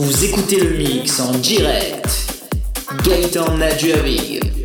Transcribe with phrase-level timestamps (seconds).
[0.00, 2.32] Vous écoutez le mix en direct.
[3.02, 4.57] Gaëtan Nadjavig.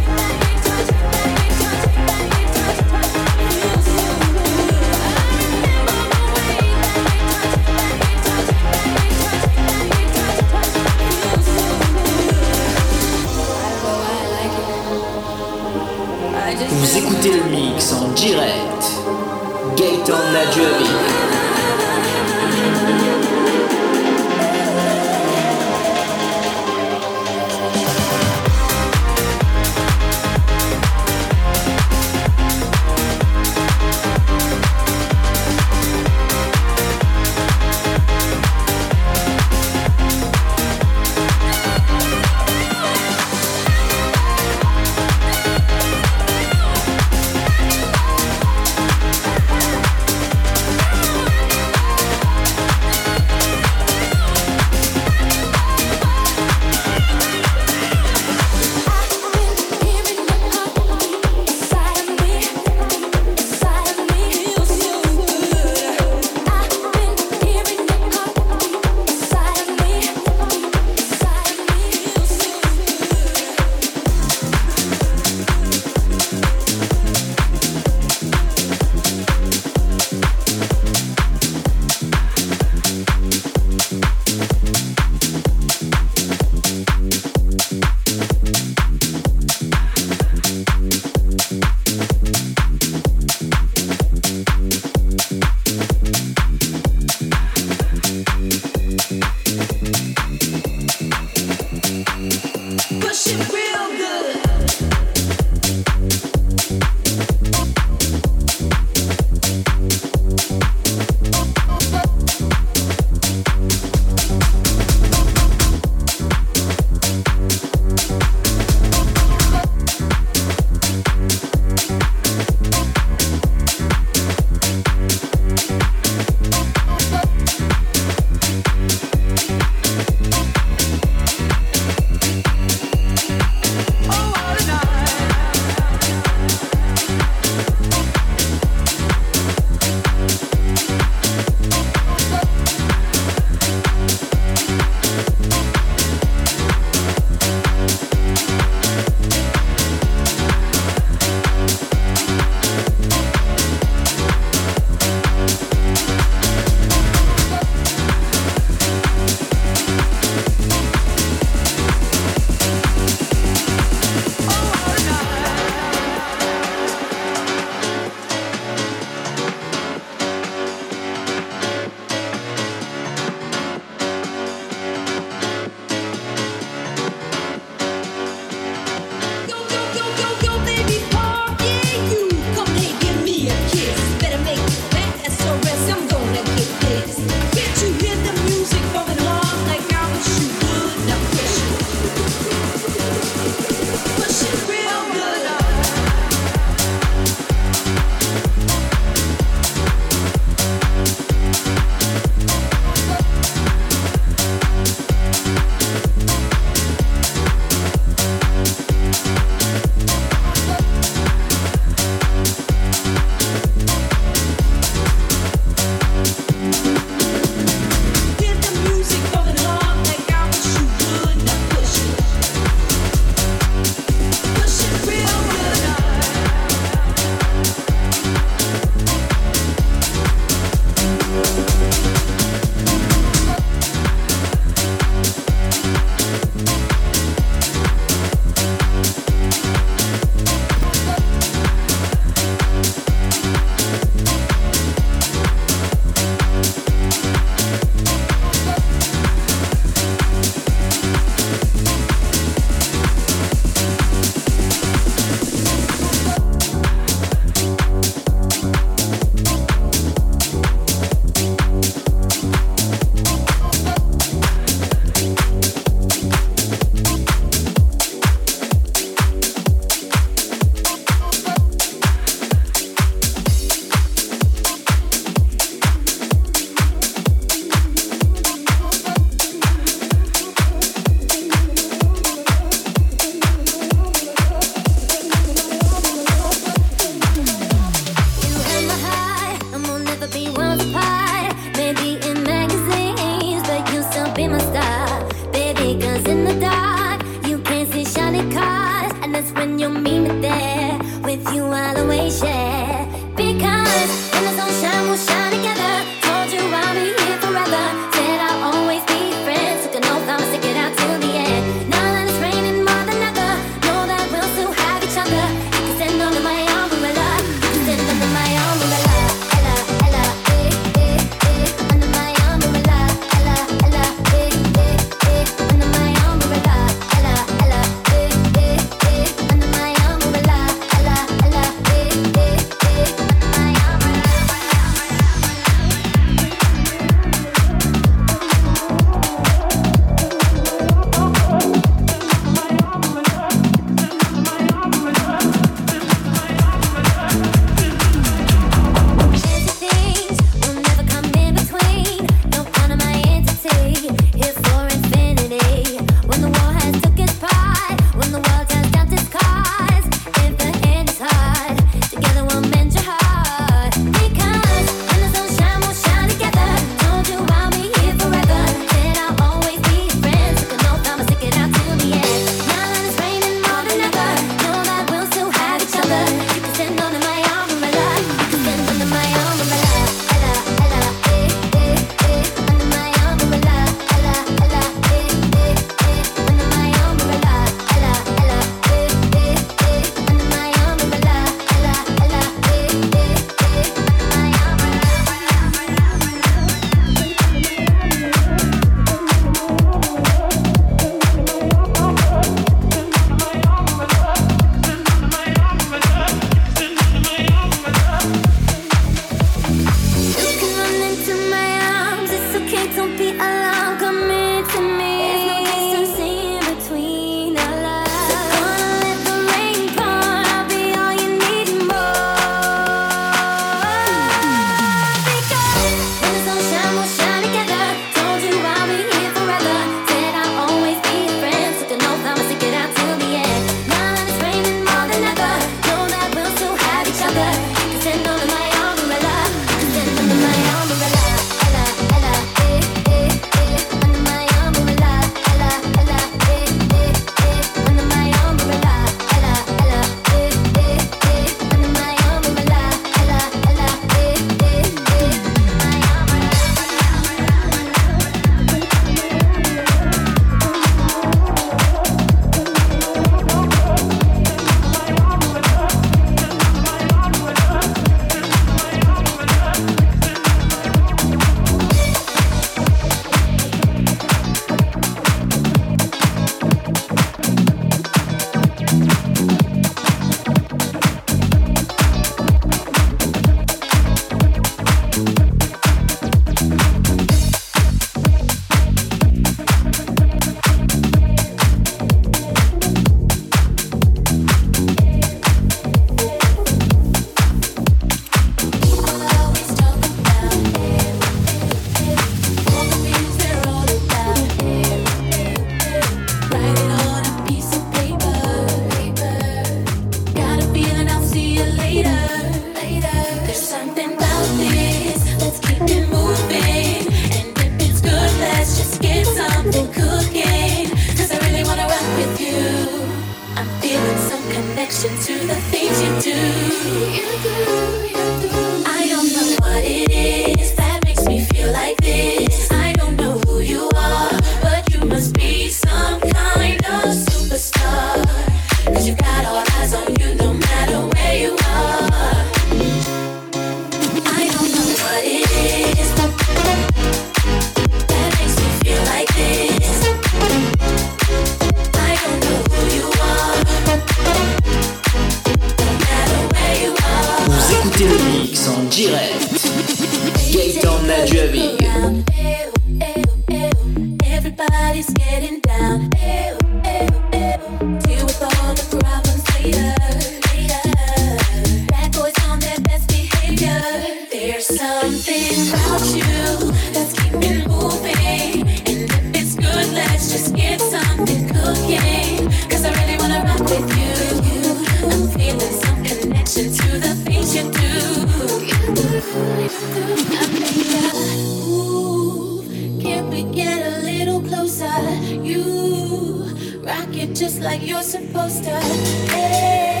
[595.51, 598.69] you rock it just like you're supposed to.
[598.69, 600.00] Hey.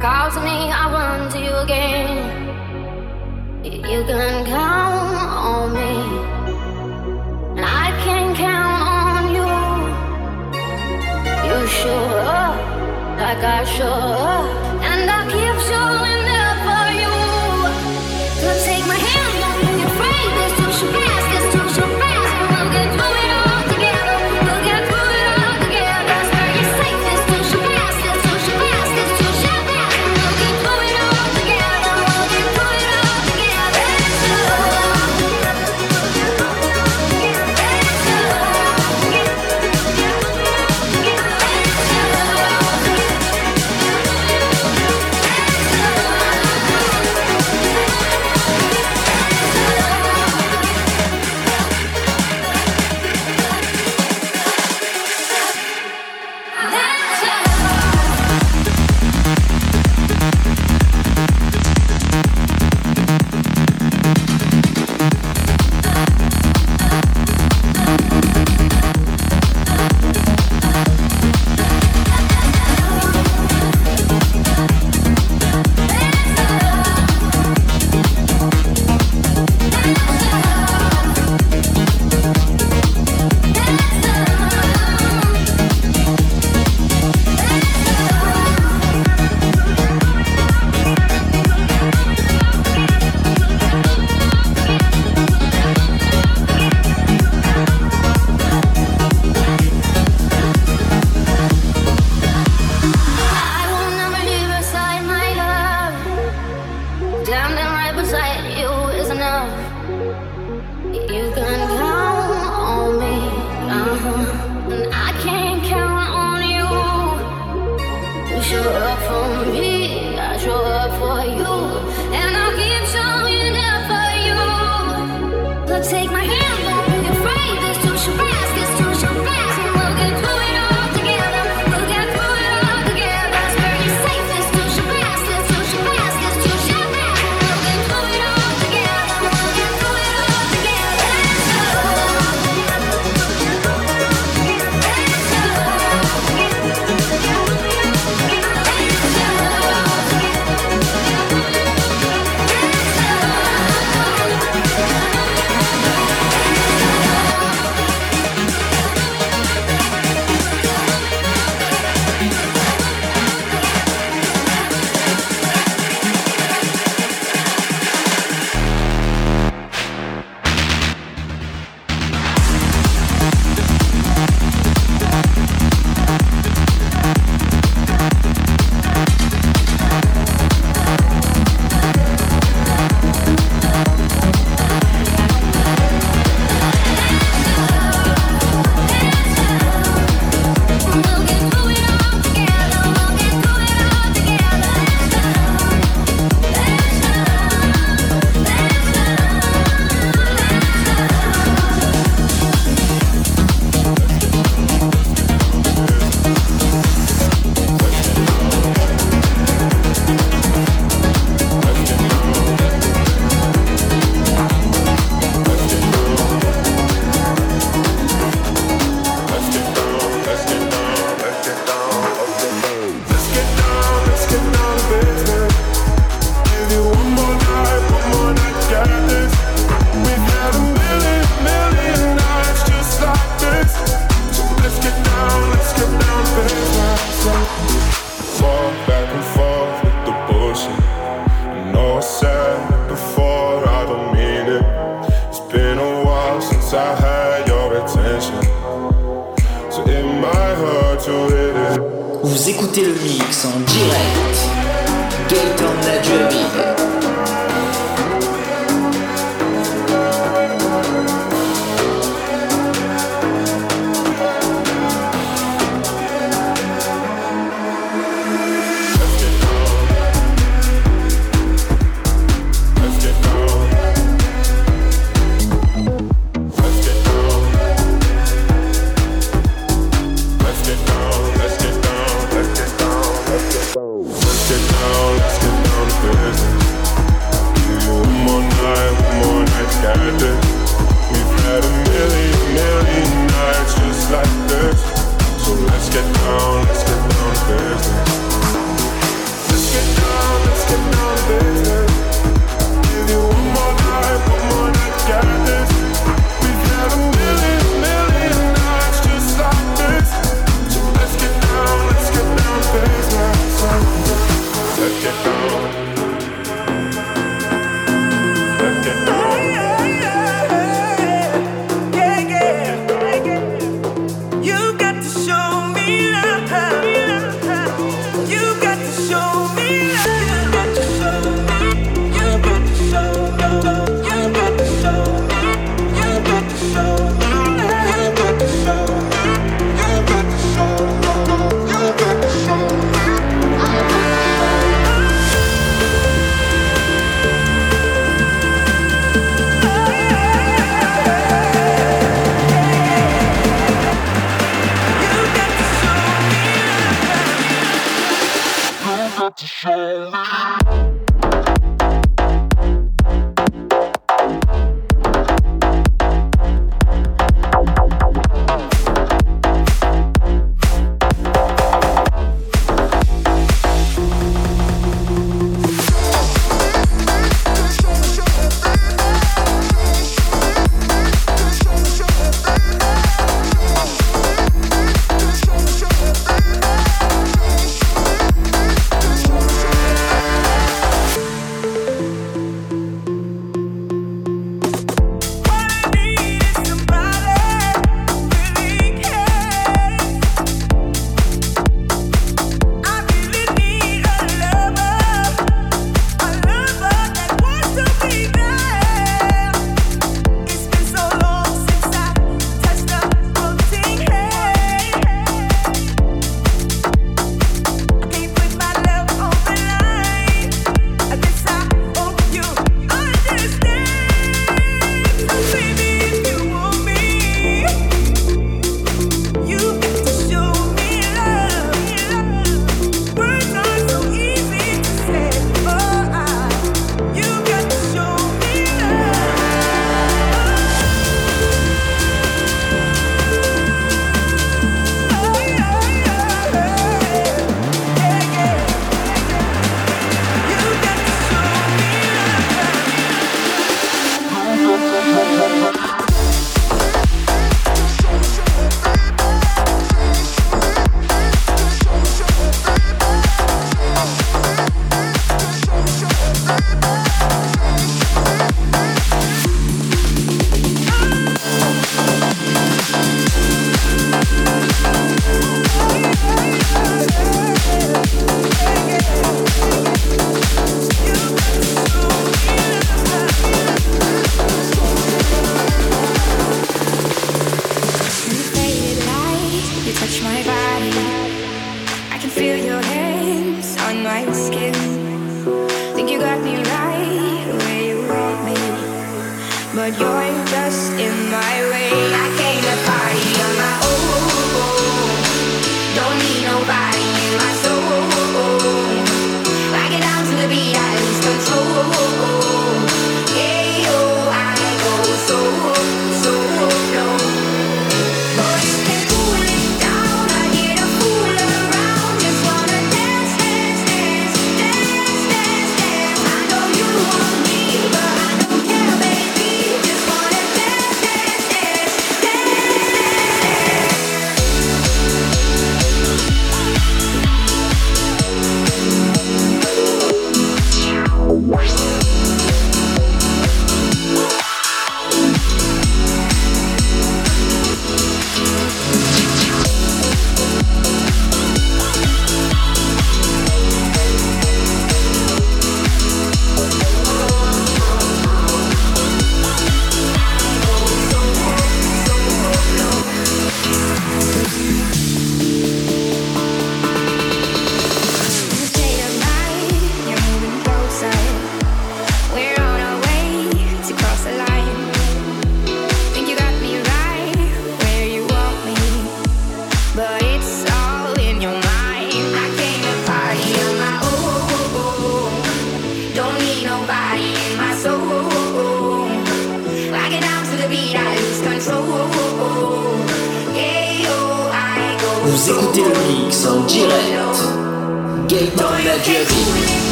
[0.00, 2.46] Call to me, I run to you again.
[3.64, 5.92] You can count on me,
[7.56, 9.48] and I can count on you.
[11.48, 12.56] You show up
[13.18, 14.67] like I show up.